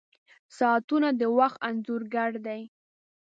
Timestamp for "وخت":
1.37-1.57